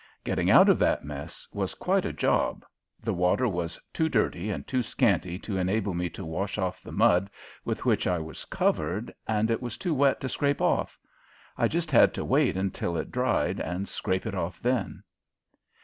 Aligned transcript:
Getting 0.23 0.49
out 0.49 0.67
of 0.67 0.79
that 0.79 1.05
mess 1.05 1.47
was 1.53 1.75
quite 1.75 2.05
a 2.05 2.11
job. 2.11 2.65
The 3.03 3.13
water 3.13 3.47
was 3.47 3.79
too 3.93 4.09
dirty 4.09 4.49
and 4.49 4.65
too 4.65 4.81
scanty 4.81 5.37
to 5.37 5.57
enable 5.59 5.93
me 5.93 6.09
to 6.09 6.25
wash 6.25 6.57
off 6.57 6.81
the 6.81 6.91
mud 6.91 7.29
with 7.63 7.85
which 7.85 8.07
I 8.07 8.17
was 8.17 8.43
covered 8.45 9.13
and 9.27 9.51
it 9.51 9.61
was 9.61 9.77
too 9.77 9.93
wet 9.93 10.19
to 10.21 10.27
scrape 10.29 10.59
off. 10.59 10.97
I 11.55 11.67
just 11.67 11.91
had 11.91 12.15
to 12.15 12.25
wait 12.25 12.57
until 12.57 12.97
it 12.97 13.11
dried 13.11 13.59
and 13.59 13.87
scrape 13.87 14.25
it 14.25 14.33
off 14.33 14.59
then. 14.59 15.03